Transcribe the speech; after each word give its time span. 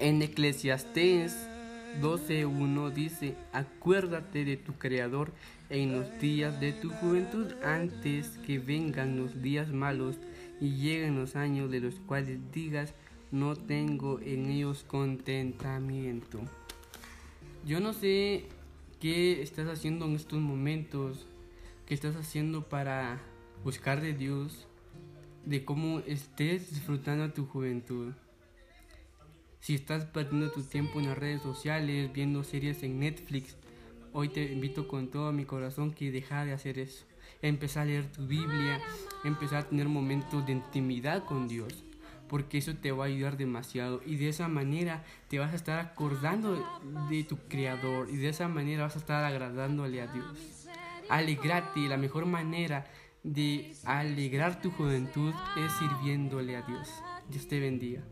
En 0.00 0.22
Eclesiastés 0.22 1.48
12.1 2.00 2.92
dice, 2.92 3.34
acuérdate 3.52 4.44
de 4.44 4.56
tu 4.56 4.74
Creador 4.74 5.32
en 5.70 5.90
los 5.90 6.20
días 6.20 6.60
de 6.60 6.72
tu 6.72 6.90
juventud 6.90 7.52
antes 7.64 8.38
que 8.46 8.60
vengan 8.60 9.18
los 9.18 9.42
días 9.42 9.72
malos 9.72 10.16
y 10.60 10.76
lleguen 10.76 11.18
los 11.18 11.34
años 11.34 11.68
de 11.72 11.80
los 11.80 11.96
cuales 11.96 12.38
digas, 12.52 12.94
no 13.32 13.56
tengo 13.56 14.20
en 14.20 14.48
ellos 14.48 14.84
contentamiento. 14.86 16.42
Yo 17.66 17.80
no 17.80 17.92
sé 17.92 18.44
qué 19.00 19.42
estás 19.42 19.66
haciendo 19.66 20.04
en 20.04 20.14
estos 20.14 20.38
momentos, 20.38 21.26
qué 21.86 21.94
estás 21.94 22.14
haciendo 22.14 22.68
para 22.68 23.20
buscar 23.64 24.00
de 24.00 24.14
Dios, 24.14 24.68
de 25.44 25.64
cómo 25.64 25.98
estés 26.06 26.70
disfrutando 26.70 27.32
tu 27.32 27.46
juventud. 27.46 28.12
Si 29.68 29.74
estás 29.74 30.06
perdiendo 30.06 30.50
tu 30.50 30.62
tiempo 30.62 30.98
en 30.98 31.08
las 31.08 31.18
redes 31.18 31.42
sociales, 31.42 32.10
viendo 32.14 32.42
series 32.42 32.82
en 32.82 33.00
Netflix, 33.00 33.54
hoy 34.14 34.30
te 34.30 34.50
invito 34.50 34.88
con 34.88 35.10
todo 35.10 35.30
mi 35.30 35.44
corazón 35.44 35.92
que 35.92 36.10
deja 36.10 36.46
de 36.46 36.54
hacer 36.54 36.78
eso. 36.78 37.04
Empezar 37.42 37.82
a 37.82 37.84
leer 37.84 38.10
tu 38.10 38.26
Biblia, 38.26 38.80
empezar 39.24 39.58
a 39.58 39.68
tener 39.68 39.86
momentos 39.86 40.46
de 40.46 40.52
intimidad 40.52 41.26
con 41.26 41.48
Dios 41.48 41.84
porque 42.30 42.56
eso 42.56 42.76
te 42.76 42.92
va 42.92 43.04
a 43.04 43.08
ayudar 43.08 43.36
demasiado 43.36 44.00
y 44.06 44.16
de 44.16 44.30
esa 44.30 44.48
manera 44.48 45.04
te 45.28 45.38
vas 45.38 45.52
a 45.52 45.56
estar 45.56 45.80
acordando 45.80 46.66
de 47.10 47.24
tu 47.24 47.36
creador 47.36 48.08
y 48.08 48.16
de 48.16 48.30
esa 48.30 48.48
manera 48.48 48.84
vas 48.84 48.96
a 48.96 49.00
estar 49.00 49.22
agradándole 49.22 50.00
a 50.00 50.06
Dios. 50.06 50.66
Alegrate, 51.10 51.80
la 51.80 51.98
mejor 51.98 52.24
manera 52.24 52.86
de 53.22 53.74
alegrar 53.84 54.62
tu 54.62 54.70
juventud 54.70 55.34
es 55.58 55.70
sirviéndole 55.72 56.56
a 56.56 56.62
Dios. 56.62 56.88
Dios 57.28 57.46
te 57.46 57.60
bendiga. 57.60 58.02